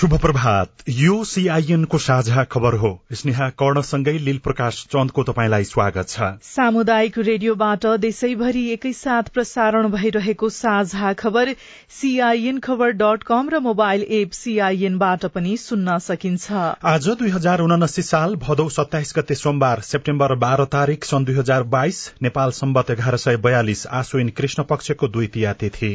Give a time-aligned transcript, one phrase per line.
[0.00, 6.28] शुभ प्रभात। यो सीआईएनको साझा खबर हो। स्नेहा कर्णसँगै लील प्रकाश चन्दको तपाईँलाई स्वागत छ।
[6.44, 11.52] सामुदायिक रेडियोबाट देशैभरि एकैसाथ प्रसारण भइरहेको साझा खबर
[11.90, 16.52] सीआईएन खबर डट कम र मोबाइल एप सीआईएनबाट पनि सुन्न सकिन्छ।
[16.86, 21.68] आज दुई हजार उनासी साल भदौ सत्ताइस गते सोमबार सेप्टेम्बर बाह्र तारीक सन् दुई हजार
[21.76, 25.94] बाइस नेपाल सम्बत एघार सय बयालिस आश्विन कृष्ण पक्षको द्वितीय तिथि।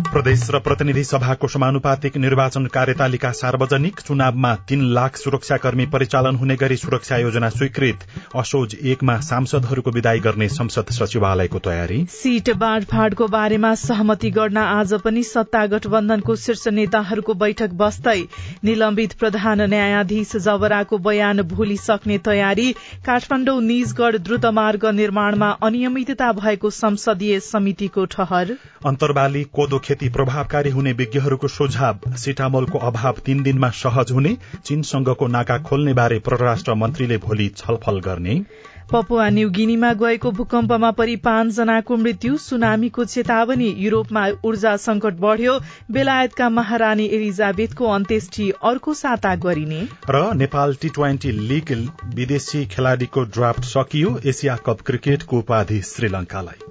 [0.11, 6.77] प्रदेश र प्रतिनिधि सभाको समानुपातिक निर्वाचन कार्यतालिका सार्वजनिक चुनावमा तीन लाख सुरक्षाकर्मी परिचालन हुने गरी
[6.77, 8.03] सुरक्षा योजना स्वीकृत।
[8.35, 15.23] असोज एकमा सांसदहरूको विदाई गर्ने संसद सचिवालयको तयारी। सीट बाँडफाँडको बारेमा सहमति गर्न आज पनि
[15.23, 18.19] सत्ता गठबन्धनको शीर्ष नेताहरूको बैठक बस्दै
[18.63, 22.71] निलम्बित प्रधान न्यायाधीश जवराको बयान भोलि सक्ने तयारी
[23.07, 31.47] काठमाडौँ निजगढ़ द्रुतमार्ग निर्माणमा अनियमितता भएको संसदीय समितिको ठहर। अन्तर्वाली कोदो खेती प्रभावकारी हुने विज्ञहरूको
[31.47, 37.99] सुझाव। सिटामोलको अभाव तीन दिनमा सहज हुने चीनसँगको नाका खोल्ने बारे परराष्ट्र मन्त्रीले भोलि छलफल
[37.99, 38.43] गर्ने।
[38.91, 45.59] पपुवा न्यू गिनीमा गएको भूकम्पमा परि पाँचजनाको मृत्यु सुनामीको चेतावनी युरोपमा ऊर्जा संकट बढ़्यो
[45.91, 51.71] बेलायतका महारानी एलिजाबेथको अन्त्येष्टि अर्को साता गरिने। र नेपाल टी ट्वेन्टी लीग
[52.15, 56.70] विदेशी खेलाड़ीको ड्राफ्ट सकियो एसिया कप क्रिकेटको उपाधि श्रीलंकालाई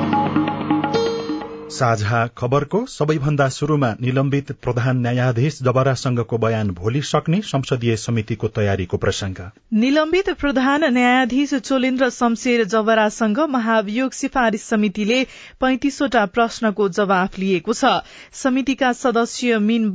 [1.71, 9.39] साझा खबरको सबैभन्दा शुरूमा निलम्बित प्रधान न्यायाधीश जबरासँगको बयान भोलि सक्ने संसदीय समितिको तयारीको प्रसंग।
[9.73, 15.23] निलम्बित प्रधान न्यायाधीश चोलेन्द्र शमशेर जबरासँग महाभियोग सिफारिश समितिले
[15.61, 17.85] पैंतिसवटा प्रश्नको जवाफ लिएको छ।
[18.33, 19.89] समितिका सदस्य मिन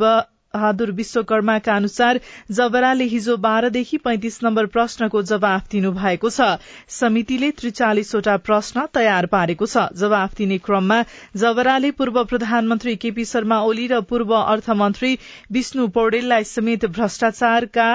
[0.54, 2.20] बहादुर विश्वकर्माका अनुसार
[2.50, 6.48] जबराले हिजो बाह्रदेखि पैंतिस नम्बर प्रश्नको जवाफ दिनु भएको छ।
[6.88, 11.02] समितिले त्रिचालिसवटा प्रश्न तयार पारेको छ। जवाफ दिने क्रममा
[11.36, 15.18] जबराले पूर्व प्रधानमन्त्री केपी शर्मा ओली र पूर्व अर्थमन्त्री
[15.52, 17.90] विष्णु पौडेललाई समेत भ्रष्टाचारका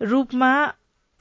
[0.00, 0.52] रूपमा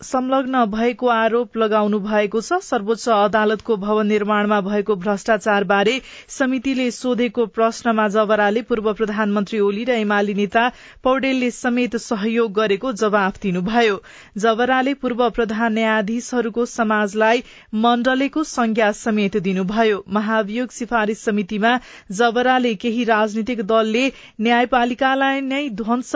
[0.01, 5.95] संलग्न भएको आरोप लगाउनु भएको छ। सर्वोच्च अदालतको भवन निर्माणमा भएको भ्रष्टाचारबारे
[6.29, 10.67] समितिले सोधेको प्रश्नमा जबराले पूर्व प्रधानमन्त्री ओली र एमाले नेता
[11.03, 13.99] पौडेलले समेत सहयोग गरेको जवाफ दिनुभयो।
[14.37, 17.43] जबराले पूर्व प्रधान न्यायाधीशहरूको समाजलाई
[17.81, 21.77] मण्डलेको संज्ञा समेत दिनुभयो। महाभियोग सिफारिश समितिमा
[22.15, 26.15] जबराले केही राजनीतिक दलले न्यायपालिकालाई नै ध्वंस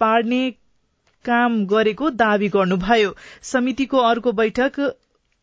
[0.00, 0.48] पार्ने
[1.24, 4.80] काम गरेको दावी गर्नुभयो। समितिको अर्को बैठक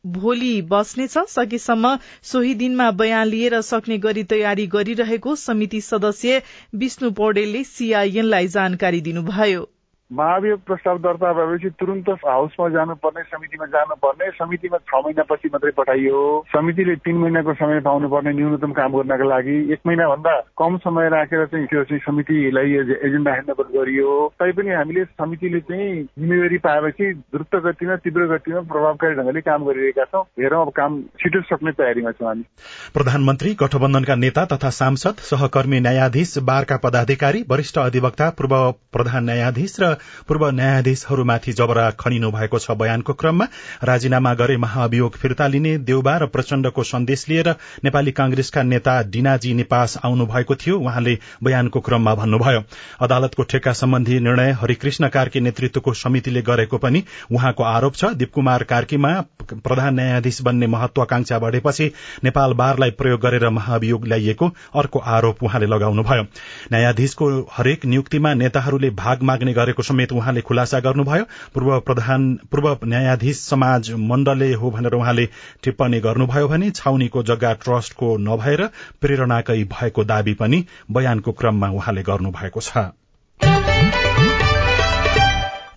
[0.06, 6.42] भोलि बस्नेछ। सकेसम्म सोही दिनमा बयान लिएर सक्ने गरी तयारी गरिरहेको समिति सदस्य
[6.76, 9.68] विष्णु पौडेलले सीआईएनलाई जानकारी दिनुभयो।
[10.12, 16.96] महाभियोग प्रस्ताव दर्ता भएपछि तुरन्त हाउसमा जानुपर्ने समितिमा जानुपर्ने समितिमा छ महिनापछि मात्रै पठाइयो। समितिले
[17.04, 21.84] तीन महिनाको समय पाउनुपर्ने न्यूनतम काम गर्नका लागि एक महिनाभन्दा कम समय राखेर चाहिँ त्यो
[21.84, 22.72] चाहिँ समितिलाई
[23.04, 29.42] एजेन्डा ह्यान्डओभर गरियो। तैपनि हामीले समितिले चाहिँ जिम्मेवारी पाएपछि द्रुत गतिमा तीव्र गतिमा प्रभावकारी ढंगले
[29.44, 32.48] काम गरिरहेका छौँ। हेरौँ अब काम छिटो सक्ने तयारीमा छौँ हामी।
[32.96, 38.58] प्रधानमन्त्री गठबन्धनका नेता तथा सांसद सहकर्मी न्यायाधीश बारका पदाधिकारी वरिष्ठ अधिवक्ता पूर्व
[38.96, 39.96] प्रधान न्यायाधीश र
[40.28, 43.48] पूर्व न्यायाधीशहरूमाथि जबरा खनिनु भएको छ बयानको क्रममा।
[43.84, 47.50] राजीनामा गरे महाअभियोग फिर्ता लिने देउबा र प्रचण्डको सन्देश लिएर
[47.84, 52.64] नेपाली कांग्रेसका नेता डिनाजी निपास आउनु भएको थियो उहाँले बयानको क्रममा भन्नुभयो।
[53.02, 59.14] अदालतको ठेक्का सम्बन्धी निर्णय हरिकृष्ण कार्की नेतृत्वको समितिले गरेको पनि उहाँको आरोप छ। दीपकुमार कार्कीमा
[59.54, 61.92] प्रधान न्यायाधीश बन्ने महत्वाकांक्षा बढ़ेपछि
[62.24, 66.24] नेपाल बारलाई प्रयोग गरेर महाअभियोग ल्याइएको अर्को आरोप उहाँले लगाउनुभयो।
[66.72, 71.24] न्यायाधीशको हरेक नियुक्तिमा नेताहरूले भाग माग्ने गरेको समेत उहाँले खुलासा गर्नुभयो।
[71.54, 75.26] पूर्व प्रधान पूर्व न्यायाधीश समाज मण्डलले हो भनेर उहाँले
[75.64, 78.66] टिप्पणी गर्नुभयो भने छाउनीको जग्गा ट्रस्टको नभएर
[79.02, 84.37] प्रेरणाकै भएको दावी पनि बयानको क्रममा उहाँले गर्नुभएको छ।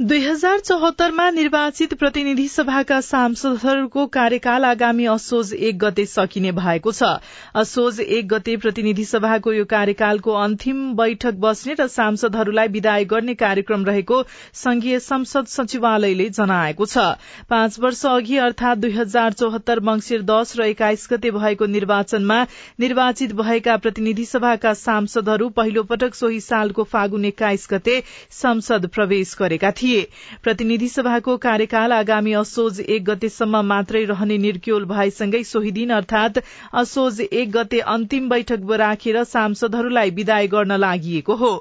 [0.00, 7.10] दुई हजार चौहत्तरमा निर्वाचित प्रतिनिधि सभाका सांसदहरूको कार्यकाल आगामी असोज एक गते सकिने भएको छ।
[7.54, 13.84] असोज एक गते प्रतिनिधि सभाको यो कार्यकालको अन्तिम बैठक बस्ने र सांसदहरूलाई विदाय गर्ने कार्यक्रम
[13.84, 14.22] रहेको
[14.54, 17.04] संघीय संसद सचिवालयले जनाएको छ।
[17.50, 22.40] पाँच वर्ष अघि अर्थात दुई हजार चौहत्तर मंगिर दश र एक्काइस गते भएको निर्वाचनमा
[22.80, 28.02] निर्वाचित भएका प्रतिनिधि सभाका सांसदहरू पहिलो पटक सोही सालको फागुन एक्काइस गते
[28.40, 30.06] संसद प्रवेश गरेका थिए। थिए
[30.42, 36.38] प्रतिनिधि सभाको कार्यकाल आगामी असोज एक गतेसम्म मात्रै रहने निर्क्योल भएसँगै सोही दिन अर्थात
[36.74, 41.52] असोज एक गते अन्तिम बैठक राखेर सांसदहरूलाई विदाय गर्न लागि हो।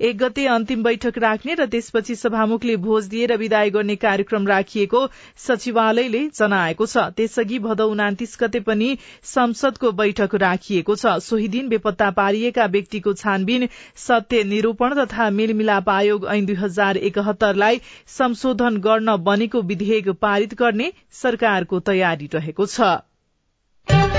[0.00, 5.06] एक गते अन्तिम बैठक राख्ने र त्यसपछि सभामुखले भोज दिएर विदाय गर्ने कार्यक्रम राखिएको
[5.38, 12.10] सचिवालयले जनाएको छ। त्यसअघि भदौ उनातिस गते पनि संसदको बैठक राखिएको छ। सोही दिन बेपत्ता
[12.10, 19.62] पारिएका व्यक्तिको छानबिन सत्य निरूपण तथा मेलमिलाप आयोग ऐन दुई हजार एकहत्तरलाई संशोधन गर्न बनेको
[19.62, 24.17] विधेयक पारित गर्ने सरकारको तयारी रहेको छ।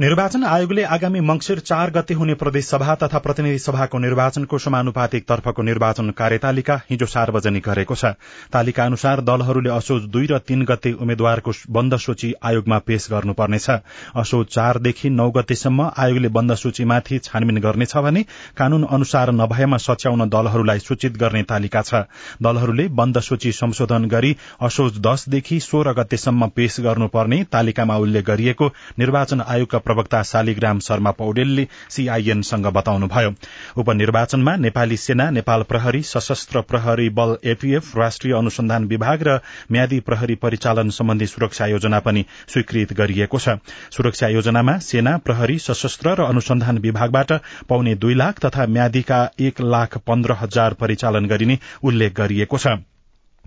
[0.00, 5.62] निर्वाचन आयोगले आगामी मंगिर चार गते हुने प्रदेश सभा तथा प्रतिनिधि सभाको निर्वाचनको समानुपातिक तर्फको
[5.62, 8.10] निर्वाचन कार्यतालिका हिजो सार्वजनिक गरेको छ।
[8.52, 13.70] तालिका अनुसार दलहरूले असोज दुई र तीन गते उम्मेद्वारको बन्द सूची आयोगमा पेश गर्नुपर्नेछ।
[14.16, 18.22] असोज चारदेखि नौ गतेसम्म आयोगले बन्द सूचीमाथि छानबिन गर्नेछ भने
[18.58, 22.02] कानून अनुसार नभएमा सच्याउन दलहरूलाई सूचित गर्ने तालिका छ।
[22.42, 29.46] दलहरूले बन्द सूची संशोधन गरी असोज दशदेखि सोह्र गतेसम्म पेश गर्नुपर्ने तालिकामा उल्लेख गरिएको निर्वाचन
[29.48, 33.32] आयोगका प्रवक्ता शालिग्राम शर्मा पौडेलले सीआईएनसँग बताउनुभयो।
[33.76, 39.38] उपनिर्वाचनमा नेपाली सेना नेपाल प्रहरी सशस्त्र प्रहरी बल एपीएफ राष्ट्रिय अनुसन्धान विभाग र
[39.72, 43.58] म्यादी प्रहरी परिचालन सम्बन्धी सुरक्षा योजना पनि स्वीकृत गरिएको छ।
[43.90, 47.32] सुरक्षा योजनामा सेना प्रहरी सशस्त्र र अनुसन्धान विभागबाट
[47.68, 52.76] पाउने दुई लाख तथा म्यादीका एक लाख पन्ध्र हजार परिचालन गरिने उल्लेख गरिएको छ।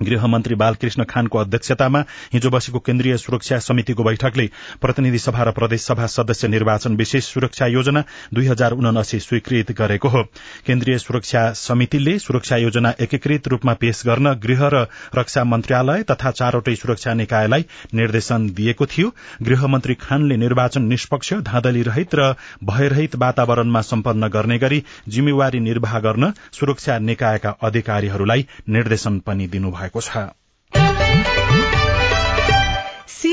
[0.03, 1.99] गृहमन्त्री बालकृष्ण खानको अध्यक्षतामा
[2.33, 4.49] हिजो बसेको केन्द्रीय सुरक्षा समितिको बैठकले
[4.81, 8.03] प्रतिनिधि सभा र प्रदेश सभा सदस्य निर्वाचन विशेष सुरक्षा योजना
[8.33, 10.23] दुई हजार उनासी स्वीकृत गरेको हो।
[10.67, 14.85] केन्द्रीय सुरक्षा समितिले सुरक्षा योजना एकीकृत रूपमा पेश गर्न गृह र
[15.15, 19.11] रक्षा मन्त्रालय तथा चारवटै सुरक्षा निकायलाई निर्देशन दिएको थियो।
[19.43, 22.33] गृहमन्त्री खानले निर्वाचन निष्पक्ष धाँधली रहित र
[22.63, 30.01] भयरहित वातावरणमा सम्पन्न गर्ने गरी जिम्मेवारी निर्वाह गर्न सुरक्षा निकायका अधिकारीहरूलाई निर्देशन पनि दिनुभयो। भएको
[30.01, 30.37] छ।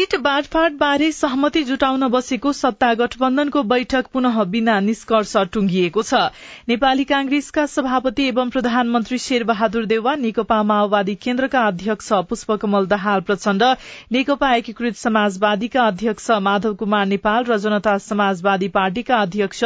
[0.05, 6.15] सीट बाँडफाँड बारे सहमति जुटाउन बसेको सत्ता गठबन्धनको बैठक पुनः बिना निष्कर्ष टुंगिएको छ।
[6.69, 13.63] नेपाली कांग्रेसका सभापति एवं प्रधानमन्त्री शेरबहादुर देउवा नेकपा माओवादी केन्द्रका अध्यक्ष पुष्पकमल दाहाल प्रचण्ड
[14.13, 19.65] नेकपा एकीकृत समाजवादीका अध्यक्ष माधव कुमार नेपाल र जनता समाजवादी पार्टीका अध्यक्ष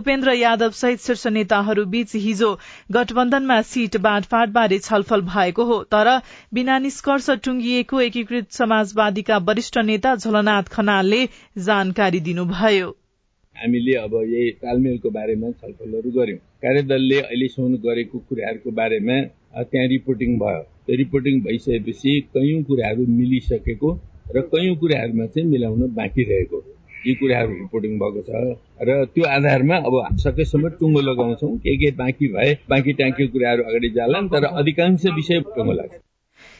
[0.00, 2.52] उपेन्द्र यादव सहित शीर्ष नेताहरू बीच हिजो
[2.92, 6.14] गठबन्धनमा सीट बाँडफाँडबारे छलफल भएको हो। तर
[6.54, 11.24] बिना निष्कर्ष टुंगिएको एकीकृत समाजवादीका वरिष्ठ नेता झलनाथ खनालले
[11.66, 12.88] जानकारी दिनुभयो।
[13.56, 19.16] हामीले अब यही तालमेलको बारेमा छलफलहरू गर्यौं कार्यदलले अहिलेसम्म गरेको कुराहरूको बारेमा
[19.62, 23.90] त्यहाँ रिपोर्टिङ भयो। त्यो रिपोर्टिङ भइसकेपछि कैयौं कुराहरू मिलिसकेको
[24.36, 26.58] र कैयौं कुराहरूमा चाहिँ मिलाउन बाँकी रहेको।
[27.06, 28.30] यी कुराहरू रिपोर्टिङ भएको छ
[28.88, 33.88] र त्यो आधारमा अब सकेसम्म टुङ्गो लगाउँछौ। के के बाँकी भए बाँकी टाँकी कुराहरू अगाडि
[33.96, 36.03] जालान् तर अधिकांश विषय टुङ्गो लाग्छ।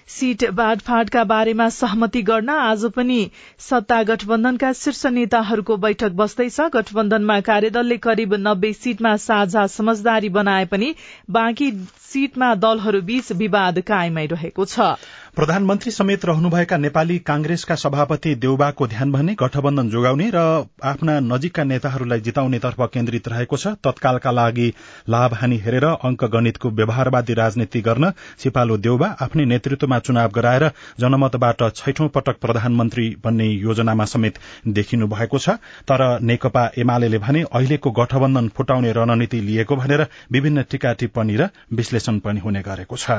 [0.08, 7.96] सीट बाँडफाँडका बारेमा सहमति गर्न आज पनि सत्ता गठबन्धनका शीर्ष नेताहरूको बैठक बस्दैछ। गठबन्धनमा कार्यदलले
[7.98, 10.94] करिब नब्बे सीटमा साझा समझदारी बनाए पनि
[11.30, 11.70] बाँकी
[12.04, 14.92] सीटमा दलहरूबीच विवाद कायमै रहेको छ।
[15.36, 20.38] प्रधानमन्त्री समेत रहनुभएका नेपाली कांग्रेसका सभापति देउबाको ध्यान भने गठबन्धन जोगाउने र
[20.84, 24.68] आफ्ना नजिकका नेताहरूलाई जिताउनेतर्फ केन्द्रित रहेको छ। तत्कालका लागि
[25.08, 31.68] लाभ हानि हेरेर अंक गणितको व्यवहारवादी राजनीति गर्न सिपालु देउबा आफ्नै नेतृत्वमा चुनाव गराएर जनमतबाट
[31.74, 34.38] छैठौं पटक प्रधानमन्त्री बन्ने योजनामा समेत
[34.70, 35.58] देखिनु भएको छ।
[35.90, 42.18] तर नेकपा एमाले भने अहिलेको गठबन्धन फुटाउने रणनीति लिएको भनेर विभिन्न टीका टिप्पणी र विश्लेषण
[42.20, 43.10] पनि हुने गरेको छ।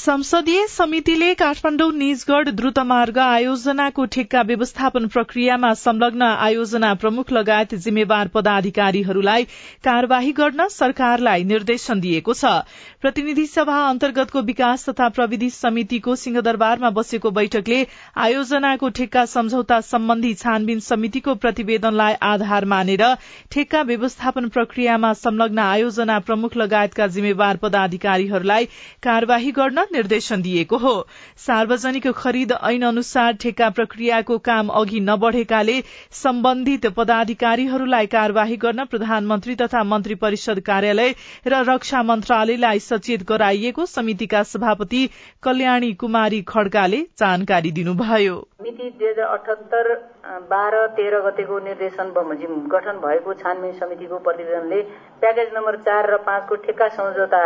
[0.00, 9.44] संसदीय समितिले काठमाडौँ निजगढ़ द्रुतमार्ग आयोजनाको ठेक्का व्यवस्थापन प्रक्रियामा संलग्न आयोजना प्रमुख लगायत जिम्मेवार पदाधिकारीहरूलाई
[9.84, 12.52] कार्यवाही गर्न सरकारलाई निर्देशन दिएको छ।
[13.02, 17.82] प्रतिनिधि सभा अन्तर्गतको विकास तथा प्रविधि समितिको सिंहदरबारमा बसेको बैठकले
[18.24, 23.04] आयोजनाको ठेक्का सम्झौता सम्बन्धी छानबिन समितिको प्रतिवेदनलाई आधार मानेर
[23.52, 30.94] ठेक्का व्यवस्थापन प्रक्रियामा संलग्न आयोजना प्रमुख लगायतका जिम्मेवार पदाधिकारीहरूलाई कार्यवाही गर्न निर्देशन दिएको हो।
[31.38, 35.80] सार्वजनिक खरिद ऐन अनुसार ठेक्का प्रक्रियाको काम अघि नबढ़ेकाले
[36.14, 41.14] सम्बन्धित पदाधिकारीहरूलाई कार्यवाही गर्न प्रधानमन्त्री तथा मन्त्री परिषद कार्यालय
[41.46, 45.08] र रक्षा मन्त्रालयलाई सचेत गराइएको समितिका सभापति
[45.42, 49.94] कल्याणी कुमारी खड्काले जानकारी दिनुभयो। मिति दुई हजार अठहत्तर
[50.50, 54.80] बाह्र तेह्र गतेको निर्देशन बमोजिम गठन भएको छानबिन समितिको प्रतिवेदनले
[55.20, 57.42] प्याकेज नम्बर चार र पाँचको ठेक्का सम्झौता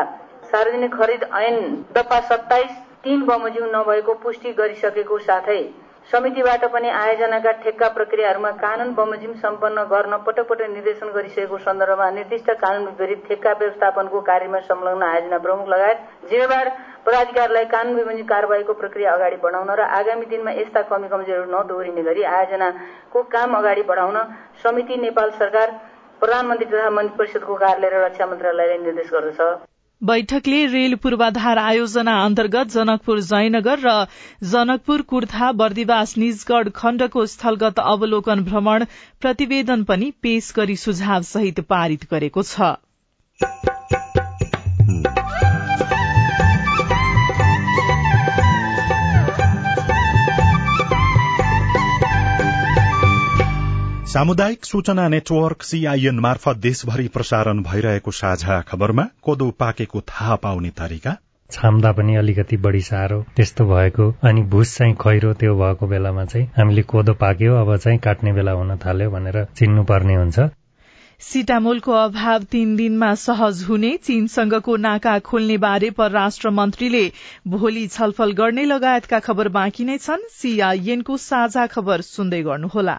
[0.55, 1.57] सार्वजनिक खरिद ऐन
[1.95, 5.63] दफा सत्ताइस तीन बमोजिम नभएको पुष्टि गरिसकेको साथै
[6.11, 12.51] समितिबाट पनि आयोजनाका ठेक्का प्रक्रियाहरूमा कानून बमोजिम सम्पन्न गर्न पटक पटक निर्देशन गरिसकेको सन्दर्भमा निर्दिष्ट
[12.63, 16.73] कानून विपरीत ठेक्का व्यवस्थापनको कार्यमा संलग्न आयोजना प्रमुख लगायत जिम्मेवार
[17.07, 22.31] पदाधिकारीलाई कानून विबन्धी कार्यवाहीको प्रक्रिया अगाडि बढाउन र आगामी दिनमा यस्ता कमी कमजोरीहरू नदोहोरिने गरी
[22.37, 24.23] आयोजनाको काम अगाडि बढाउन
[24.63, 25.79] समिति नेपाल सरकार
[26.23, 29.74] प्रधानमन्त्री तथा मन्त्री परिषदको कार्यालय र रक्षा मन्त्रालयलाई निर्देश गर्दछ।
[30.05, 33.95] बैठकले रेल पूर्वाधार आयोजना अन्तर्गत जनकपुर जयनगर र
[34.51, 38.85] जनकपुर कुर्था बर्दिवास निजगढ़ खण्डको स्थलगत अवलोकन भ्रमण
[39.21, 42.75] प्रतिवेदन पनि पेश गरी सुझाव सहित पारित गरेको छ।
[54.15, 61.17] सामुदायिक सूचना नेटवर्क सीआईएन मार्फत देशभरि प्रसारण भइरहेको साझा खबरमा कोदो पाकेको थाहा पाउने तरिका।
[61.51, 66.47] छाम्दा पनि अलिकति बढी साह्रो त्यस्तो भएको अनि भुस चाहिँ खैरो त्यो भएको बेलामा चाहिँ
[66.59, 70.39] हामीले कोदो पाक्यो अब चाहिँ काट्ने बेला हुन थाल्यो भनेर चिन्नुपर्ने हुन्छ।
[71.21, 77.05] सिटामोलको अभाव तीन दिनमा सहज हुने चीनसँगको नाका खोल्ने बारे परराष्ट्र मन्त्रीले
[77.49, 82.99] भोलि छलफल गर्ने लगायतका खबर बाँकी नै छन्। सीआईएनको साझा खबर सुन्दै गर्नुहोला।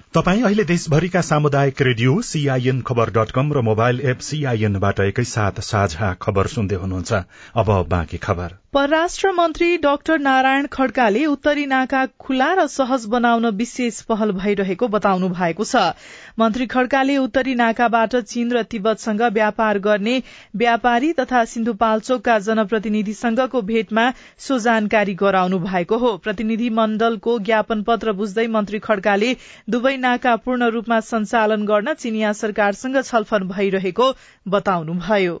[0.15, 6.13] तपाईँ अहिले देशभरिका सामुदायिक radio CIN Khabar dot com र मोबाइल एप सीआईएनबाट एकैसाथ साझा
[6.21, 7.11] खबर सुन्दै हुनुहुन्छ।
[7.55, 14.01] अब बाँकी खबर। परराष्ट्र मन्त्री डाक्टर नारायण खड्काले उत्तरी नाका खुला र सहज बनाउन विशेष
[14.11, 15.95] पहल भइरहेको बताउनु भएको छ।
[16.39, 20.17] मन्त्री खड्काले उत्तरी नाकाबाट चीन र तिब्बतसँग व्यापार गर्ने
[20.55, 24.05] व्यापारी तथा सिन्धुपाल्चोकका जनप्रतिनिधिसँगको भेटमा
[24.39, 29.35] सो जानकारी गराउनु भएको हो। प्रतिनिधि मण्डलको ज्ञापन पत्र बुझ्दै मन्त्री खड्काले
[29.69, 34.07] दुवै नाका पूर्ण रूपमा सञ्चालन गर्न चिनिया सरकारसँग छलफल भइरहेको
[34.47, 35.35] बताउनुभयो।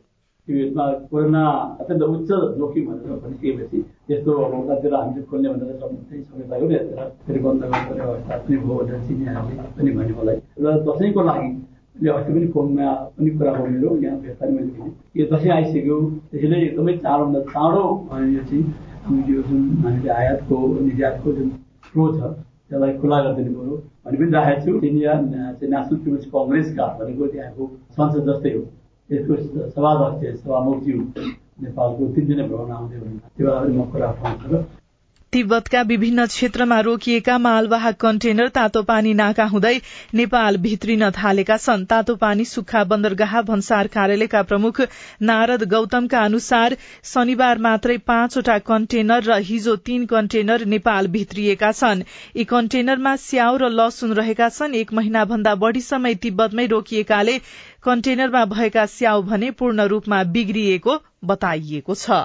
[0.47, 1.43] यसमा कोरोना
[1.81, 3.77] अत्यन्त उच्च जोखिम भनेर भनिसकेपछि
[4.11, 8.75] यस्तो उतातिर हामीले खोल्ने भनेर चाहिँ लाग्यो नि यता फेरि बन्द गर्नुपर्ने अवस्था पनि भयो
[8.79, 11.49] भनेर चिनिहरूले पनि भन्यो मलाई। र दसैँको लागि
[12.09, 14.91] अस्ति पनि फोनमा पनि कुरा मेरो यहाँ भेट्दा मैले भने
[15.21, 15.97] यो दसैँ आइसक्यो
[16.31, 17.83] त्यसैले एकदमै चाँडोभन्दा चाँडो
[18.35, 18.63] यो चाहिँ
[19.31, 21.49] यो जुन हामीले आयातको निर्यातको जुन
[21.89, 22.33] फ्लो छ
[22.71, 23.75] त्यसलाई खुला गरिदिनु पऱ्यो
[24.05, 27.63] भनि पनि राखेको छु। इन्डिया नेसनल पिपुल्स कङ्ग्रेसका भनेको त्यहाँको
[27.95, 28.63] संसद जस्तै हो।
[29.09, 29.33] यसको
[29.75, 30.99] सभाध्यक्ष सभामुखज्यू
[31.63, 34.80] नेपालको तिन दिने भ्रमण आउँदै हुनुहुन्छ। त्यो बेला म कुरा पाउँछु
[35.33, 39.75] तिब्बतका विभिन्न क्षेत्रमा रोकिएका मालवाहक कन्टेनर तातो पानी नाका हुँदै
[40.13, 44.81] नेपाल भित्रिन थालेका छन्। तातो पानी सुक्खा बन्दरगाह भन्सार कार्यालयका प्रमुख
[45.29, 46.75] नारद गौतमका अनुसार
[47.11, 52.03] शनिबार मात्रै पाँचवटा कन्टेनर र हिजो तीन कन्टेनर नेपाल भित्रिएका छन्।
[52.35, 57.39] यी कन्टेनरमा स्याउ र लसुन रहेका छन्। एक महिना भन्दा बढ़ी समय तिब्बतमै रोकिएकाले
[57.83, 62.21] कन्टेनरमा भएका स्याउ भने पूर्ण रूपमा बिग्रिएको बताइएको छ।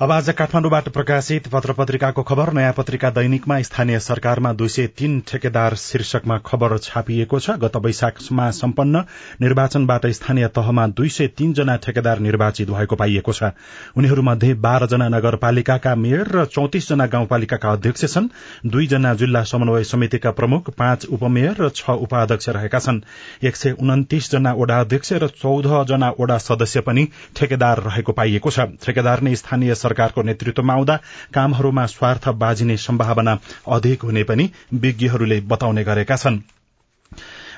[0.00, 5.18] अब आज काठमाडौँबाट प्रकाशित पत्र पत्रिकाको खबर। नयाँ पत्रिका दैनिकमा स्थानीय सरकारमा दुई सय तीन
[5.26, 9.02] ठेकेदार शीर्षकमा खबर छापिएको छ। गत वैशाखमा सम्पन्न
[9.42, 13.50] निर्वाचनबाट स्थानीय तहमा दुई सय तीनजना ठेकेदार निर्वाचित भएको पाइएको छ।
[13.96, 18.28] उनीहरूमध्ये बाह्रजना नगरपालिकाका मेयर र चौतिसजना गाउँपालिकाका अध्यक्ष छन्।
[18.68, 23.02] दुईजना जिल्ला समन्वय समितिका प्रमुख पाँच उपमेयर र छ उपाध्यक्ष रहेका छन्।
[23.42, 28.50] एक सय उन्तिस जना वडा अध्यक्ष र चौध जना वडा सदस्य पनि ठेकेदार रहेको पाइएको
[28.50, 31.00] छ। ठेकेदार स्थानीय सरकारको नेतृत्वमा आउँदा
[31.34, 33.38] कामहरूमा स्वार्थ बाजिने सम्भावना
[33.72, 36.40] अधिक हुने पनि विज्ञहरूले बताउने गरेका छन्।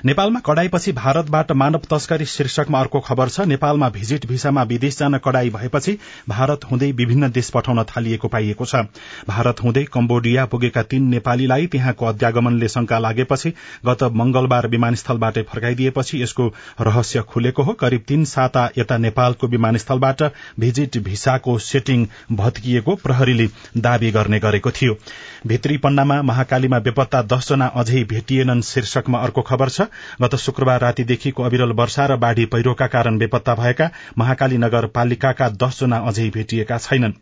[0.05, 5.49] नेपालमा कडाईपछि भारतबाट मानव तस्करी शीर्षकमा अर्को खबर छ। नेपालमा भिजिट भिसामा विदेश जान कडाई
[5.49, 5.97] भएपछि
[6.29, 8.75] भारत हुँदै विभिन्न देश पठाउन थालिएको पाइएको छ।
[9.27, 13.53] भारत हुँदै कम्बोडिया पुगेका तीन नेपालीलाई त्यहाँको अध्यागमनले शंका लागेपछि
[13.85, 16.47] गत मंगलबार विमानस्थलबाटै फर्काइदिएपछि यसको
[16.81, 20.23] रहस्य खुलेको हो। करिब तीन साता यता नेपालको विमानस्थलबाट
[20.59, 24.97] भिजिट भिसाको सेटिङ भत्किएको प्रहरीले दावी गर्ने गरेको थियो।
[25.47, 29.89] भित्री पन्नामा महाकालीमा बेपत्ता दसजना अझै भेटिएनन् शीर्षकमा अर्को खबर छ।
[30.21, 36.29] गत शुक्रबार रातीदेखिको अविरल वर्षा र बाढ़ी पहिरोका कारण बेपत्ता भएका महाकाली नगरपालिकाका दसजना अझै
[36.29, 37.19] भेटिएका छैनन्।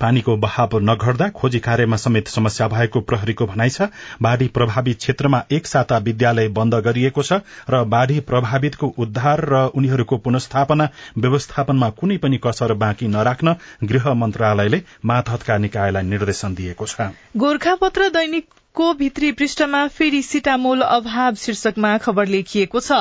[0.00, 3.88] पानीको बहाव नघट्दा खोजी कार्यमा समेत समस्या भएको प्रहरीको भनाइ छ
[4.22, 10.16] बाढ़ी प्रभावित क्षेत्रमा एक साता विद्यालय बन्द गरिएको छ र बाढ़ी प्रभावितको उद्धार र उनीहरूको
[10.16, 18.08] पुनस्थापना व्यवस्थापनमा कुनै पनि कसर बाँकी नराख्न गृह मन्त्रालयले मातहतका निकायलाई निर्देशन दिएको छ। गोर्खापत्र
[18.08, 22.98] दैनिक को भित्री पृष्ठमा फेरि सिटामोल अभाव शीर्षकमा खबर लेखिएको छ।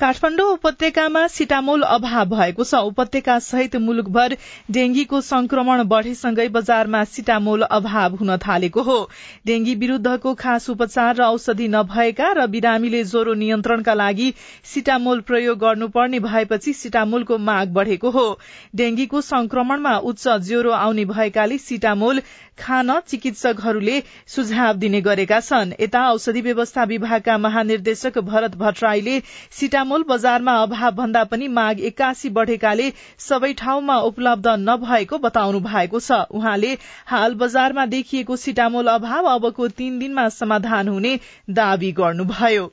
[0.00, 4.36] काठमाण्डु उपत्यकामा सिटामोल अभाव भएको छ। उपत्यका सहित मुलुकभर
[4.70, 8.98] डेंगीको संक्रमण बढ़ेसँगै बजारमा सिटामोल अभाव हुन थालेको हो।
[9.46, 14.32] डेंगी विरूद्धको खास उपचार र औषधि नभएका र बिरामीले ज्वरो नियन्त्रणका लागि
[14.64, 18.26] सिटामोल प्रयोग गर्नुपर्ने भएपछि सिटामोलको माग बढ़ेको हो।
[18.74, 22.22] डेंगीको संक्रमणमा उच्च ज्वरो आउने भएकाले सिटामोल
[22.58, 29.18] खान चिकित्सकहरूले सुझाव दिने गरेका छन्। यता औषधि व्यवस्था विभागका महानिर्देशक भरत भट्टराईले
[29.52, 36.20] सिटामोल बजारमा अभाव भन्दा पनि माग एक्कासी बढ़ेकाले सबै ठाउँमा उपलब्ध नभएको बताउनु भएको छ।
[36.32, 41.18] उहाँले हाल बजारमा देखिएको सिटामोल अभाव अबको तीन दिनमा समाधान हुने
[41.52, 42.70] दावी गर्नुभयो।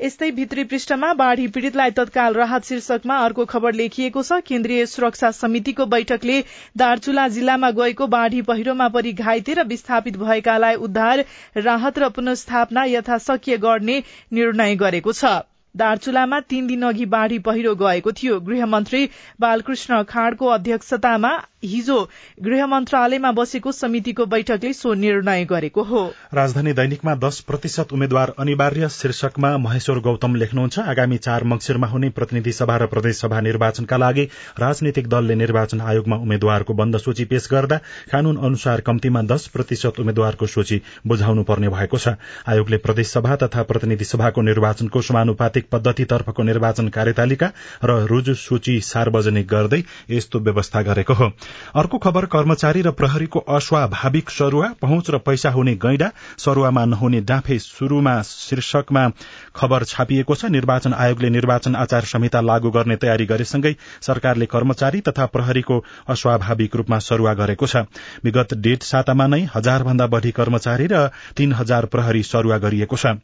[0.00, 5.86] यस्तै भित्री पृष्ठमा बाढ़ी पीड़ितलाई तत्काल राहत शीर्षकमा अर्को खबर लेखिएको छ। केन्द्रीय सुरक्षा समितिको
[5.86, 6.40] बैठकले
[6.76, 11.24] दार्चुला जिल्लामा गएको बाढ़ी पहिरोमा परि घाइते र विस्थापित भएकालाई उद्धार
[11.62, 14.02] राहत र पुनस्थापना यथाशक्य गर्ने
[14.32, 15.34] निर्णय गरेको छ।
[15.74, 19.08] दार्चुलामा तीन दिन अघि बाढ़ी पहिरो गएको थियो। गृहमन्त्री
[19.40, 21.30] बालकृष्ण खाँडको अध्यक्षतामा
[21.64, 21.98] हिजो
[22.42, 26.02] गृह मन्त्रालयमा बसेको समितिको बैठकले सो निर्णय गरेको हो।
[26.34, 32.52] राजधानी दैनिकमा दश प्रतिशत उम्मेद्वार अनिवार्य शीर्षकमा महेश्वर गौतम लेख्नुहुन्छ। आगामी चार मंगिरमा हुने प्रतिनिधि
[32.52, 34.24] सभा र प्रदेशसभा निर्वाचनका लागि
[34.60, 37.76] राजनीतिक दलले निर्वाचन आयोगमा उम्मेद्वारको बन्द सूची पेश गर्दा
[38.12, 42.16] कानून अनुसार कम्तीमा दश प्रतिशत उम्मेद्वारको सूची बुझाउनु पर्ने भएको छ।
[42.48, 47.52] आयोगले प्रदेशसभा तथा प्रतिनिधि सभाको निर्वाचनको समानुपातिक पद्धतितर्फको निर्वाचन कार्यतालिका
[47.84, 51.30] र रुजु सूची सार्वजनिक गर्दै यस्तो व्यवस्था गरेको हो।
[51.74, 57.58] अर्को खबर कर्मचारी र प्रहरीको अस्वाभाविक सरूवा पहुँच र पैसा हुने गैंडा सरूवामा नहुने डाँफे
[57.58, 59.08] शुरूमा शीर्षकमा
[59.56, 65.26] खबर छापिएको छ। निर्वाचन आयोगले निर्वाचन आचार संहिता लागू गर्ने तयारी गरेसँगै सरकारले कर्मचारी तथा
[65.26, 67.84] प्रहरीको अस्वाभाविक रूपमा सरूवा गरेको छ।
[68.24, 73.16] विगत डेढ़ सातामा नै हजार भन्दा बढ़ी कर्मचारी र तीन हजार प्रहरी सरूवा गरिएको छ।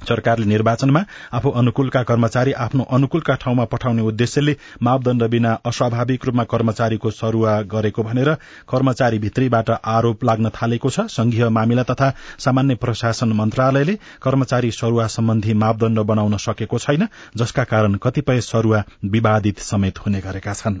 [0.00, 1.00] सरकारले निर्वाचनमा
[1.32, 8.02] आफू अनुकूलका कर्मचारी आफ्नो अनुकूलका ठाउँमा पठाउने उद्देश्यले मापदण्ड बिना अस्वाभाविक रूपमा कर्मचारीको सरूवा गरेको
[8.02, 8.32] भनेर
[8.68, 15.54] कर्मचारी भित्रीबाट आरोप लाग्न थालेको छ। संघीय मामिला तथा सामान्य प्रशासन मन्त्रालयले कर्मचारी सरूवा सम्बन्धी
[15.54, 20.80] मापदण्ड बनाउन सकेको छैन जसका कारण कतिपय सरूवा विवादित समेत हुने गरेका छन्।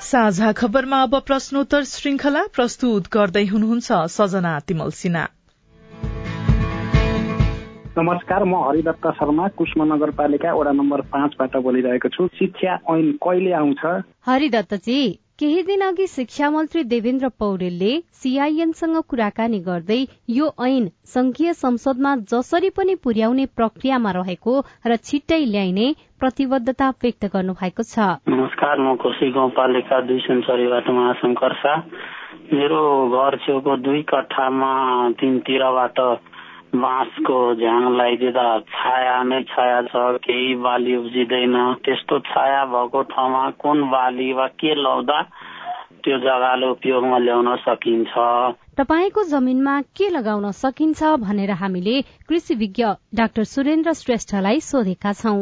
[0.00, 5.28] साझा खबरमा अब प्रश्नोत्तर श्रृंखला प्रस्तुत गर्दै हुनुहुन्छ सजना तिमल सिन्हा।
[7.98, 13.84] नमस्कार म हरिदत्त शर्मा कुष्म नगरपालिका वडा नम्बर पाँचबाट बोलिरहेको छु। शिक्षा ऐन कहिले आउँछ?
[14.26, 15.00] हरिदत्तजी
[15.40, 22.70] केही दिन अघि शिक्षा मन्त्री देवेन्द्र पौडेलले सीआईएनसँग कुराकानी गर्दै यो ऐन संघीय संसदमा जसरी
[22.76, 25.88] पनि पुर्याउने प्रक्रियामा रहेको र छिट्टै ल्याइने
[26.20, 31.76] प्रतिबद्धता व्यक्त गर्नु भएको छ। नमस्कार म कोशी गाउँपालिका दुई सुनसरीबाट महाशङ्कर शाह।
[32.52, 34.72] मेरो घर छेउको दुई कट्ठामा
[35.20, 35.98] तिनतिरबाट
[36.80, 43.82] बाँसको झ्याङ लगाइदिँदा छाया नै छाया छ केही बाली उब्जिँदैन। त्यस्तो छाया भएको ठाउँमा कुन
[43.90, 45.20] बाली वा के लाउँदा
[46.04, 48.14] त्यो जग्गाले उपयोगमा ल्याउन सकिन्छ?
[48.78, 52.84] तपाईँको जमिनमा के लगाउन सकिन्छ भनेर हामीले कृषि विज्ञ
[53.14, 55.38] डाक्टर सुरेन्द्र श्रेष्ठलाई सोधेका छौं।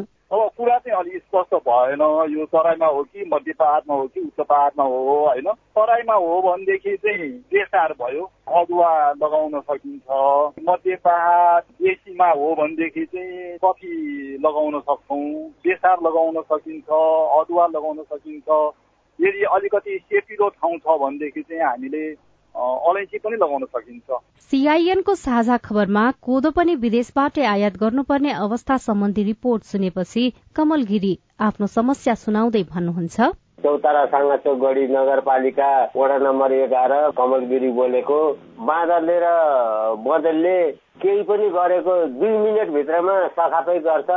[0.59, 4.85] कुरा चाहिँ अलिक स्पष्ट भएन। यो तराईमा हो कि मध्य पहाडमा हो कि उच्च पहाडमा
[4.85, 5.51] हो होइन?
[5.79, 10.07] तराईमा हो भनेदेखि चाहिँ बेसार भयो। अदुवा लगाउन सकिन्छ।
[10.69, 13.95] मध्य पहाड बेसीमा हो भनेदेखि चाहिँ कफी
[14.47, 16.89] लगाउन सक्छौँ। बेसार लगाउन सकिन्छ
[17.41, 18.49] अदुवा लगाउन सकिन्छ।
[19.19, 22.05] यदि अलिकति सेपिलो ठाउँ छ भनेदेखि चाहिँ हामीले
[22.55, 24.19] अलैँची पनि लगाउन सकिन्छ।
[24.51, 31.67] सीआईएनको साझा खबरमा कोदो पनि विदेशबाटै आयात गर्नुपर्ने अवस्था सम्बन्धी रिपोर्ट सुनेपछि कमल गिरी आफ्नो
[31.67, 33.33] समस्या सुनाउँदै भन्नुहुन्छ।
[33.65, 38.19] चौतारा साङ्गाचोक गढी नगरपालिका वडा नम्बर एघार कमल गिरी बोलेको
[38.61, 39.29] बाँदरले र
[40.05, 40.57] बदलले
[41.03, 44.11] केही पनि गरेको दुई मिनट भित्रमा सखापै गर्छ।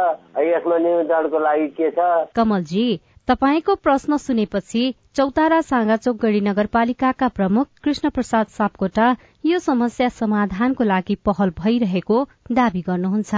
[0.52, 2.00] यसमा नियन्त्रणको लागि के छ?
[2.36, 2.88] कमलजी
[3.28, 4.82] तपाईँको प्रश्न सुनेपछि
[5.16, 9.08] चौतारा साँगाचोक गढी नगरपालिकाका प्रमुख कृष्ण प्रसाद सापकोटा
[9.46, 13.34] यो समस्या समाधानको लागि पहल भइरहेको दावी गर्नुहुन्छ।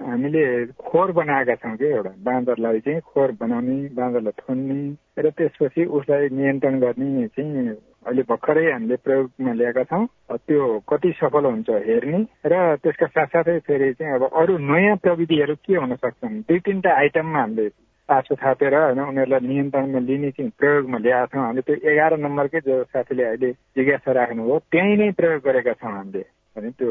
[0.00, 0.44] हामीले
[0.80, 4.80] खोर बनाएका छौँ कि एउटा बाँदरलाई चाहिँ खोर बनाउने बाँदरलाई थुन्ने
[5.20, 10.06] र त्यसपछि उसलाई नियन्त्रण गर्ने चाहिँ अहिले भर्खरै हामीले प्रयोगमा ल्याएका छौँ।
[10.40, 15.76] त्यो कति सफल हुन्छ हेर्ने र त्यसका साथसाथै फेरि चाहिँ अब अरू नयाँ प्रविधिहरू के
[15.76, 16.40] हुन सक्छन्?
[16.48, 17.68] दुई तिनवटा आइटममा हामीले
[18.08, 22.82] पासो थापेर होइन उनीहरूलाई नियन्त्रणमा लिने चाहिँ प्रयोगमा ल्याएका छौँ हामीले। त्यो एघार नम्बरकै जो
[22.84, 26.24] साथीले अहिले जिज्ञासा राख्नुभयो त्यहीँ नै प्रयोग गरेका छौँ हामीले।
[26.56, 26.90] भने त्यो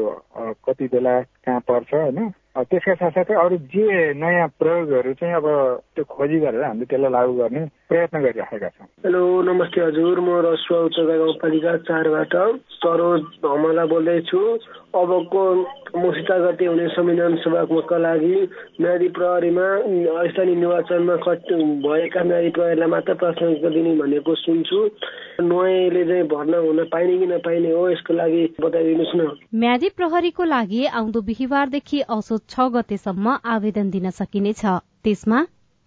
[0.66, 2.18] कति बेला कहाँ पर्छ होइन?
[2.54, 5.46] त्यसका साथसाथै अरू जे नयाँ प्रयोगहरू चाहिँ अब
[5.94, 10.78] त्यो खोजी गरेर हामीले त्यसलाई लागू गर्ने प्रयत्न गरिराखेका छौँ। हेलो नमस्ते हजुर। म रसुवा
[10.88, 12.34] उच्च गाउँपालिका चारबाट
[12.74, 14.40] सरोज हमला बोल्दैछु।
[14.94, 15.42] अबको
[15.94, 18.34] मसित गते हुने संविधान सभाका लागि
[18.80, 19.66] म्यादी प्रहरीमा
[20.32, 21.52] स्थानीय निर्वाचनमा कट
[21.84, 24.80] भएका म्यादी प्रहरीलाई मात्र प्राथमिकता दिने भनेको सुन्छु।
[25.44, 29.28] नयाँले चाहिँ भर्ना हुन पाइने कि नपाइने हो यसको लागि बताइदिनुहोस् न।
[29.60, 34.64] म्यादी प्रहरीको लागि आउँदो बिहिबारदेखि असोज छ गतेसम्म आवेदन दिन सकिनेछ।
[35.04, 35.38] त्यसमा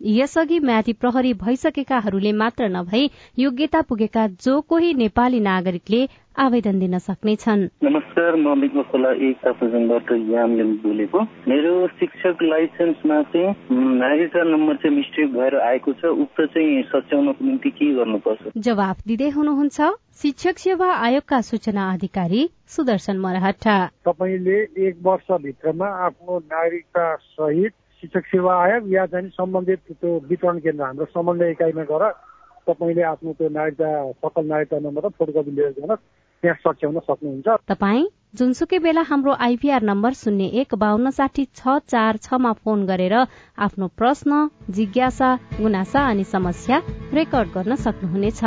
[0.02, 6.06] यसअघि म्यादी प्रहरी भइसकेकाहरूले मात्र नभई योग्यता पुगेका जो कोही नेपाली नागरिकले
[6.38, 13.54] आवेदन दिन सक्नेछन् नमस्कार म मिको खोला एक तापजनबाट यामलिङ बोलेको। मेरो शिक्षक लाइसेन्समा चाहिँ
[13.72, 18.42] नागरिकता नम्बर चाहिँ मिस्टेक भएर आएको छ। उक्त चाहिँ सच्याउनको निम्ति के गर्नुपर्छ?
[18.58, 19.80] जवाफ दिँदै हुनुहुन्छ
[20.22, 28.54] शिक्षक सेवा आयोगका सूचना अधिकारी सुदर्शन मरहटा तपाईँले एक वर्षभित्रमा आफ्नो नागरिकता सहित शिक्षक सेवा
[28.64, 32.04] आयोग या चाहिँ सम्बन्धित त्यो वितरण केन्द्र हाम्रो समन्वय इकाइमा गएर
[32.68, 33.90] तपाईँले आफ्नो त्यो नागरिकता
[34.22, 35.96] सकल नागरिकता नम्बर र फोटोकपी लिएर जान
[36.44, 38.06] त्यहाँ सच्याउन सक्नुहुन्छ। तपाईँ
[38.38, 43.16] जुनसुकै बेला हाम्रो आइपीआर नम्बर शून्य एक बान्न साठी छ चार छमा फोन गरेर
[43.58, 46.78] आफ्नो प्रश्न जिज्ञासा गुनासा अनि समस्या
[47.14, 48.44] रेकर्ड गर्न सक्नुहुनेछ।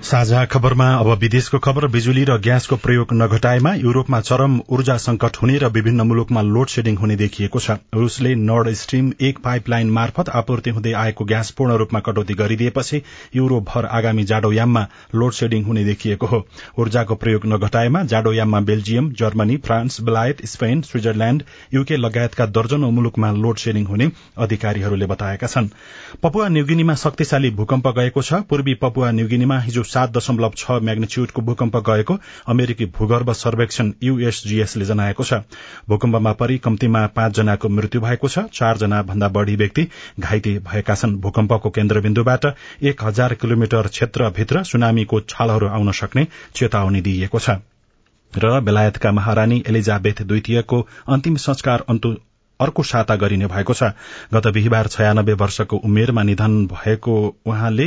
[0.00, 5.56] साझा खबरमा अब विदेशको खबर बिजुली र ग्यासको प्रयोग नघटाएमा युरोपमा चरम ऊर्जा संकट हुने
[5.58, 10.70] र विभिन्न मुलुकमा लोड सेडिङ हुने देखिएको छ। रूसले नर्ड स्ट्रीम एक पाइपलाइन मार्फत आपूर्ति
[10.70, 13.02] हुँदै आएको ग्यास पूर्ण रूपमा कटौती गरिदिएपछि
[13.36, 16.40] युरोपभर आगामी जाडोयाममा लोड सेडिङ हुने देखिएको हो।
[16.78, 21.42] ऊर्जाको प्रयोग नघटाएमा जाडोयाममा बेल्जियम जर्मनी फ्रान्स बेलायत स्पेन स्विजरल्याण्ड
[21.74, 25.68] युके लगायतका दर्जनौ मुलुकमा लोड सेडिङ हुने अधिकारीहरूले बताएका छन्।
[26.22, 31.76] पपुवा न्युगिनीमा शक्तिशाली भूकम्प गएको छ। पूर्वी पपुवा न्युगिनीमा हिजो सात दशमलव छ म्याग्निच्यूडको भूकम्प
[31.86, 35.40] गएको अमेरिकी भूगर्भ सर्वेक्षण यूएसजीएसले जनाएको छ।
[35.88, 39.86] भूकम्पमा परि कम्तीमा पाँचजनाको मृत्यु भएको छ। चारजना भन्दा बढ़ी व्यक्ति
[40.20, 42.46] घाइते भएका छन्। भूकम्पको केन्द्रबिन्दुबाट
[42.84, 47.58] एक हजार किलोमिटर क्षेत्रभित्र सुनामीको छालहरू आउन सक्ने चेतावनी दिइएको छ।
[48.32, 51.84] र बेलायतका महारानी एलिजाबेथ द्वितीयको अन्तिम संस्कार
[52.60, 53.94] अर्को साता गरिने भएको छ।
[54.34, 57.14] गत बिहिबार छयानब्बे वर्षको उमेरमा निधन भएको
[57.46, 57.86] उहाँले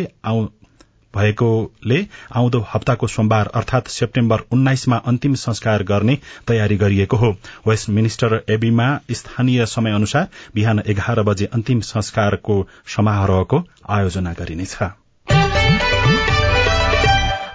[1.16, 7.36] भएकोले आउँदो हप्ताको सोमबार अर्थात सेप्टेम्बर उन्नाइसमा अन्तिम संस्कार गर्ने तयारी गरिएको हो।
[7.68, 14.78] वेस्ट मिनिस्टर एबीमा स्थानीय समय अनुसार बिहान एघार बजे अन्तिम संस्कारको समारोहको आयोजना गरिनेछ।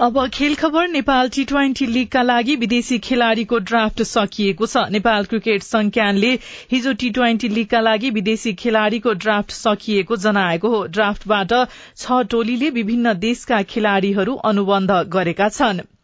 [0.03, 5.63] अब खेल खबर नेपाल टी ट्वेन्टी लीगका लागि विदेशी खेलाड़ीको ड्राफ्ट सकिएको छ। नेपाल क्रिकेट
[5.63, 6.33] संज्ञानले
[6.73, 11.59] हिजो टी ट्वेन्टी लीगका लागि विदेशी खेलाड़ीको ड्राफ्ट सकिएको जनाएको हो। ड्राफ्टबाट
[11.97, 15.96] छ टोलीले विभिन्न देशका खेलाड़ीहरू अनुबन्ध गरेका छनृ।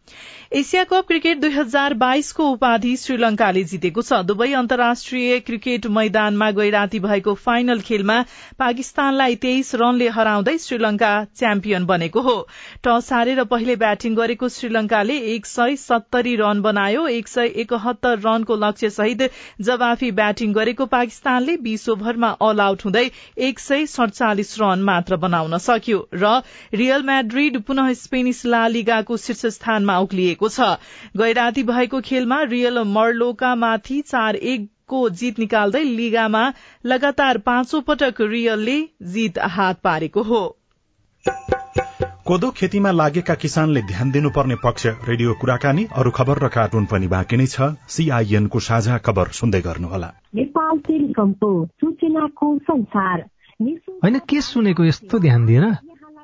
[0.53, 6.69] एसिया कप क्रिकेट दुई हजार बाइसको उपाधि श्रीलंकाले जितेको छ। दुवै अन्तर्राष्ट्रिय क्रिकेट मैदानमा गई
[6.69, 8.17] राति भएको फाइनल खेलमा
[8.59, 12.35] पाकिस्तानलाई तेइस रनले हराउँदै श्रीलंका च्याम्पियन बनेको हो।
[12.83, 18.59] टस हारेर पहिले ब्याटिङ गरेको श्रीलंकाले एक सय सत्तरी रन बनायो। एक सय एकहत्तर रनको
[18.65, 19.25] लक्ष्य सहित
[19.69, 23.05] जवाफी ब्याटिङ गरेको पाकिस्तानले बीस ओभरमा अल आउट हुँदै
[23.49, 26.37] एक सय सड़चालिस रन मात्र बनाउन सक्यो र
[26.75, 30.77] रियल म्याड्रिड पुनः स्पेनिस ला लिगाको शीर्ष स्थानमा उक्लिएको भएको छ।
[31.17, 36.53] गैराती भएको खेलमा रियल मर्लोकामाथि चार एकको जीत निकाल्दै लिगामा
[36.85, 40.57] लगातार पाँचौं पटक रियलले जीत हात पारेको हो।
[42.25, 47.37] कोदो खेतीमा लागेका किसानले ध्यान दिनुपर्ने पक्ष रेडियो कुराकानी अरू खबर र कार्टुन पनि बाँकी
[47.37, 50.09] नै छ। सीआईएनको साझा खबर सुन्दै गर्नुहोला।
[54.03, 55.65] होइन के सुनेको यस्तो ध्यान दिएर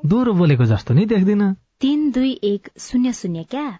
[0.06, 3.80] दोहोरो बोलेको जस्तो नै देख्दिन। तीन दुई एक शून्य शून्य क्या?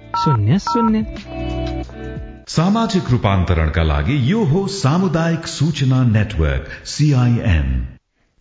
[0.17, 1.03] शून्य शून्य।
[2.47, 7.87] सामाजिक रूपान्तरणका लागि यो हो सामुदायिक सूचना नेटवर्क सीआईएन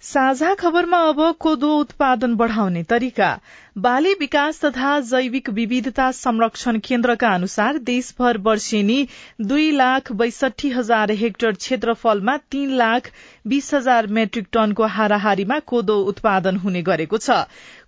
[0.02, 3.38] साझा खबरमा अब कोदो उत्पादन बढ़ाउने तरिका।
[3.78, 9.06] बाली विकास तथा जैविक विविधता संरक्षण केन्द्रका अनुसार देशभर वर्षेनी
[9.40, 13.10] दुई लाख बैसठी हजार हेक्टर क्षेत्रफलमा तीन लाख
[13.46, 17.30] बीस हजार मेट्रिक टनको हाराहारीमा कोदो उत्पादन हुने गरेको छ।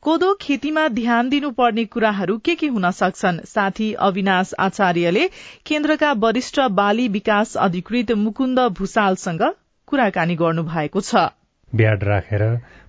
[0.03, 3.39] कोदो खेतीमा ध्यान दिनुपर्ने कुराहरू के के हुन सक्छन्?
[3.47, 5.29] साथी अविनाश आचार्यले
[5.67, 9.43] केन्द्रका वरिष्ठ बाली विकास अधिकृत मुकुन्द भूषालसँग
[9.89, 11.23] कुराकानी गर्नु भएको छ।
[11.75, 12.43] ब्याड राखेर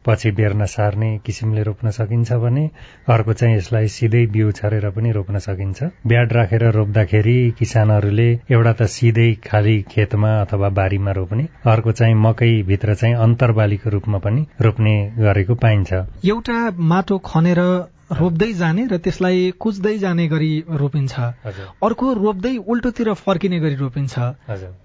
[0.06, 2.64] पछि बेर्न सार्ने किसिमले रोप्न सकिन्छ भने
[3.08, 8.90] अर्को चाहिँ यसलाई सिधै बिउ छरेर पनि रोप्न सकिन्छ। ब्याड राखेर रोप्दाखेरि किसानहरूले एउटा त
[8.96, 14.96] सिधै खाली खेतमा अथवा बारीमा रोप्ने अर्को चाहिँ मकै भित्र चाहिँ अन्तरबालीको रूपमा पनि रोप्ने
[15.18, 15.94] गरेको पाइन्छ।
[16.26, 16.60] एउटा
[16.92, 17.60] माटो खनेर
[18.20, 21.14] रोप्दै जाने र त्यसलाई कुच्दै जाने गरी रोपिन्छ।
[21.84, 24.14] अर्को रोप्दै उल्टोतिर फर्किने गरी रोपिन्छ।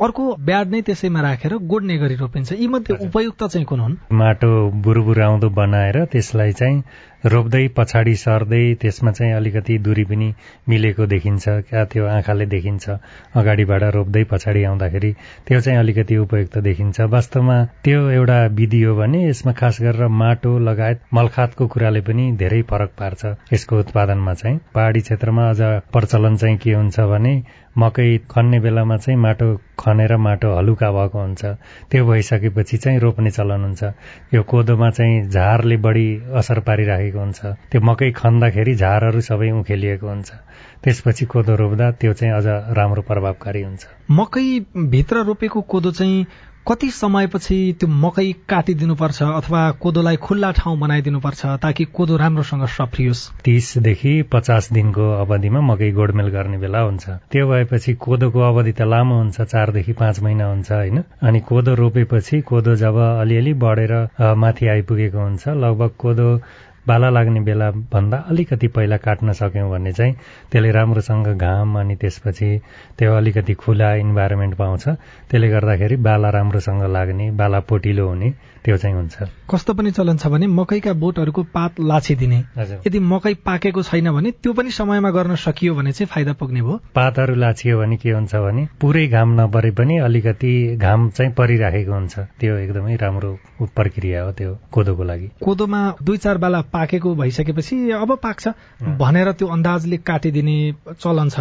[0.00, 3.96] अर्को ब्याड नै त्यसैमा राखेर गोड्ने गरी रोपिन्छ। यी मध्ये उपयुक्त चाहिँ कुन हुन्?
[4.12, 4.50] माटो
[4.84, 6.82] बुरुबुराउँदो बनाएर त्यसलाई चाहिँ
[7.26, 10.28] रोप्दै पछाडि सर्दै त्यसमा चाहिँ अलिकति दूरी पनि
[10.68, 12.88] मिलेको देखिन्छ क्या त्यो आँखाले देखिन्छ।
[13.34, 15.12] अगाडिबाट रोप्दै पछाडि आउँदाखेरि
[15.46, 20.58] त्यो चाहिँ अलिकति उपयुक्त देखिन्छ। वास्तवमा त्यो एउटा विधि हो भने यसमा खास गरेर माटो
[20.58, 25.60] लगायत मलखातको कुराले पनि धेरै फरक पार्छ। यसको उत्पादनमा चाहिँ पहाडी क्षेत्रमा अझ
[25.92, 27.42] प्रचलन चाहिँ के हुन्छ भने
[27.78, 29.46] मकै खन्ने बेलामा चाहिँ माटो
[29.78, 31.44] खनेर माटो हलुका भएको हुन्छ।
[31.90, 33.84] त्यो भइसकेपछि चाहिँ रोप्ने चलन हुन्छ।
[34.34, 40.30] यो कोदोमा चाहिँ झारले बढी असर पारिराखेको हुन्छ। त्यो मकै खन्दाखेरि झारहरू सबै उखेलिएको हुन्छ।
[40.84, 46.26] त्यसपछि कोदो रोप्दा त्यो चाहिँ अझ राम्रो प्रभावकारी हुन्छ। मकै भित्र रोपेको कोदो चाहिँ
[46.68, 53.22] कति समयपछि त्यो मकै काटिदिनुपर्छ अथवा कोदोलाई खुल्ला ठाउँ बनाइदिनुपर्छ ताकि कोदो राम्रोसँग सफ्रियोस्?
[53.44, 59.16] तीसदेखि पचास दिनको अवधिमा मकै गोडमेल गर्ने बेला हुन्छ। त्यो भएपछि कोदोको अवधि त लामो
[59.18, 60.98] हुन्छ चारदेखि पाँच महिना हुन्छ होइन?
[61.24, 63.94] अनि कोदो रोपेपछि कोदो जब अलिअलि बढेर
[64.36, 66.28] माथि आइपुगेको हुन्छ लगभग कोदो
[66.88, 70.14] बाला लाग्ने बेला भन्दा अलिकति पहिला काट्न सक्यौँ भने चाहिँ
[70.50, 72.50] त्यसले राम्रोसँग घाम अनि त्यसपछि
[72.98, 74.84] त्यो अलिकति खुला इन्भाइरोमेन्ट पाउँछ।
[75.28, 78.28] त्यसले गर्दाखेरि बाला राम्रोसँग लाग्ने बाला पोटिलो हुने
[78.64, 79.16] त्यो चाहिँ हुन्छ।
[79.50, 82.38] कस्तो पनि चलन छ भने मकैका बोटहरूको पात लाछिदिने।
[82.86, 86.80] यदि मकै पाकेको छैन भने त्यो पनि समयमा गर्न सकियो भने चाहिँ फाइदा पुग्ने भयो।
[86.94, 92.18] पातहरू लाछियो भने के हुन्छ भने पुरै घाम नपरे पनि अलिकति घाम चाहिँ परिराखेको हुन्छ।
[92.40, 93.30] त्यो एकदमै राम्रो
[93.74, 98.48] प्रक्रिया हो त्यो कोदोको लागि। कोदोमा दुई चार बाला पाकेको भइसकेपछि अब पाक्छ।
[98.98, 100.56] भनेर त्यो अन्दाजले काटिदिने
[101.00, 101.40] चलन छ।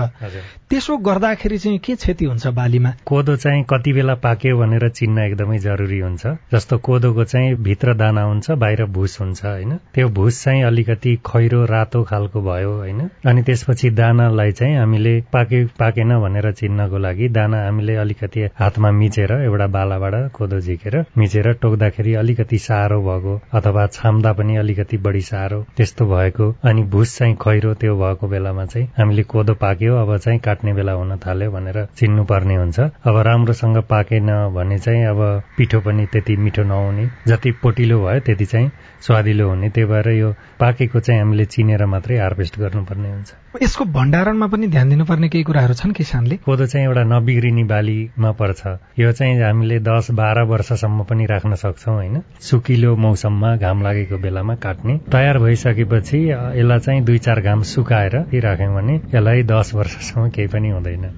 [0.70, 2.92] त्यसो गर्दाखेरि चाहिँ के क्षति हुन्छ बालीमा?
[3.06, 8.22] कोदो चाहिँ कति बेला पाक्यो भनेर चिन्न एकदमै जरुरी हुन्छ। जस्तो कोदोको चाहिँ भित्र दाना
[8.22, 9.72] हुन्छ बाहिर भुस हुन्छ होइन?
[9.93, 13.00] त्यो भुस चाहिँ अलिकति खैरो रातो खालको भयो होइन?
[13.26, 19.32] अनि त्यसपछि दानालाई चाहिँ हामीले पाके पाकेन भनेर चिन्नको लागि दाना हामीले अलिकति हातमा मिचेर
[19.32, 25.62] एउटा बालाबाट कोदो झिकेर मिचेर टोक्दाखेरि अलिकति साह्रो भएको अथवा छाम्दा पनि अलिकति बढी साह्रो
[25.78, 30.39] त्यस्तो भएको अनि भुस चाहिँ खैरो त्यो भएको बेलामा चाहिँ हामीले कोदो पाक्यो अब चाहिँ
[30.39, 35.22] काट्ने बेला हुन थाल्यो भनेर चिन्नु पर्ने हुन्छ। अब राम्रोसँग पाकेन भने चाहिँ अब
[35.58, 40.32] पिठो पनि त्यति मिठो नहुने जति पोटिलो भयो त्यति चाहिँ स्वादिलो हुने। त्यही भएर यो
[40.60, 43.34] पाकेको चाहिँ हामीले चिनेर मात्रै हार्भेस्ट गर्नुपर्ने हुन्छ।
[43.64, 46.36] यसको भण्डारणमा पनि ध्यान दिनुपर्ने केही कुराहरू छन् किसानले?
[46.38, 48.68] कोदो चाहिँ एउटा नबिग्रिने बालीमा पर्छ।
[49.00, 52.22] यो चाहिँ हामीले दस बाह्र वर्षसम्म पनि राख्न सक्छौ होइन?
[52.42, 58.76] सुकिलो मौसममा घाम लागेको बेलामा काट्ने। तयार भइसकेपछि यसलाई चाहिँ दुई चार घाम सुकाएर राख्यौँ
[58.76, 61.14] भने यसलाई दस वर्षसम्म केही पनि हुँदैन।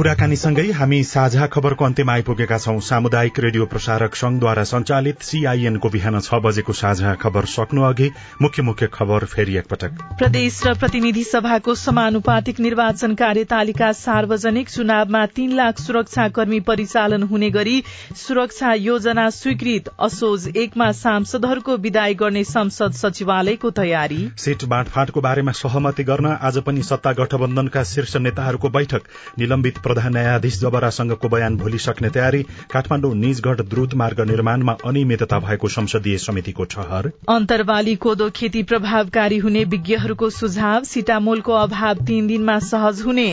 [0.00, 6.38] कुराकानीसँगै हामी साझा खबरको अन्त्यमा आइपुगेका छौं। सामुदायिक रेडियो प्रसारक संघद्वारा संचालित सीआईएनको बिहान छ
[6.40, 8.08] बजेको साझा खबर सक्नु अघि
[8.42, 15.52] मुख्य मुख्य खबर फेरि एकपटक। प्रदेश र प्रतिनिधि सभाको समानुपातिक निर्वाचन कार्यतालिका सार्वजनिक चुनावमा तीन
[15.52, 17.76] लाख सुरक्षाकर्मी परिचालन हुने गरी
[18.16, 26.04] सुरक्षा योजना स्वीकृत। असोज एकमा सांसदहरूको विदाय गर्ने संसद सचिवालयको तयारी। सीट बाँडफाँटको बारेमा सहमति
[26.04, 32.08] गर्न आज पनि सत्ता गठबन्धनका शीर्ष नेताहरूको बैठक। निलम्बित प्रधान न्यायाधीश जबरासँगको बयान भोलि सक्ने
[32.10, 39.38] तयारी काठमाडौँ निजगढ द्रुत मार्ग निर्माणमा अनियमितता भएको संसदीय समितिको ठहर। अन्तर्वाली कोदो खेती प्रभावकारी
[39.38, 43.26] हुने विज्ञहरूको सुझाव सिटामोलको अभाव तीन दिनमा सहज हुने।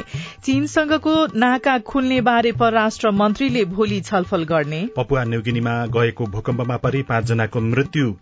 [0.45, 7.61] चीनसँगको नाका खुल्ने बारे परराष्ट्र मन्त्रीले भोलि छलफल गर्ने। पपुवा न्युगिनीमा गएको भूकम्पमा परि पाँचजनाको
[7.61, 8.15] मृत्यु।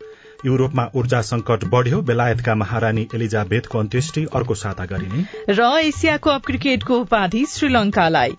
[0.45, 6.99] युरोपमा ऊर्जा संकट बढ़्यो बेलायतका महारानी एलिजाबेथको अन्त्येष्टि अर्को साता गरिने। र एसियाको अप क्रिकेटको
[6.99, 8.35] उपाधि श्रीलंकालाई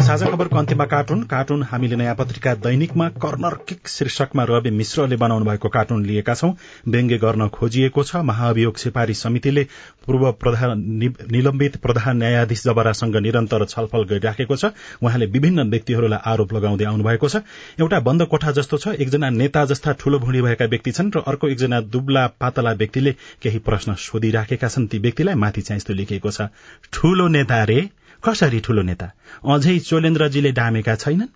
[0.00, 5.44] साझा खबरको अन्त्यमा कार्टुन। कार्टुन हामीले नयाँ पत्रिका दैनिकमा कर्नर किक शीर्षकमा रवि मिश्रले बनाउनु
[5.44, 6.52] भएको कार्टुन लिएका छौं।
[6.88, 9.64] व्यङ्ग्य गर्न खोजिएको छ। महाभियोग सिफारी समितिले
[10.06, 10.82] पूर्व प्रधान
[11.30, 14.72] निलम्बित प्रधान न्यायाधीश जबरासँग निरन्तर छलफल गरिराखेको छ।
[15.02, 17.42] उहाँले विभिन्न व्यक्तिहरूलाई आरोप लगाउँदै आउनु भएको छ।
[17.80, 21.48] एउटा बन्द कोठा जस्तो छ। एकजना नेता जस्ता ठूलो भुँडी भएका व्यक्ति छन् र अर्को
[21.48, 23.12] एकजना दुब्ला पातला व्यक्तिले
[23.42, 26.48] केही प्रश्न सोधिराखेका छन्। ती व्यक्तिलाई माथि चाहिँ यस्तो लेखिएको छ
[26.92, 27.80] ठूलो नेता रे?
[28.22, 29.12] कसरी ठूलो नेता?
[29.48, 31.30] अझै चोलेन्द्रजीले डामेका छैनन्?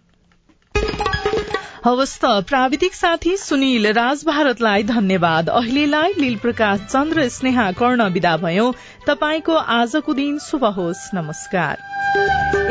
[1.85, 8.37] हवस् त प्राविधिक साथी सुनिल राज भारतलाई धन्यवाद। अहिलेलाई लील प्रकाश चन्द्र स्नेहा कर्ण विदा
[8.37, 8.73] भयो।
[9.07, 11.77] तपाईँको आजको दिन शुभ होस्। नमस्कार।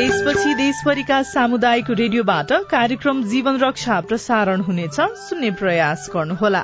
[0.01, 6.63] यसपछि देशभरिका सामुदायिक रेडियोबाट कार्यक्रम जीवन रक्षा प्रसारण हुनेछ। सुन्ने प्रयास गर्नुहोला।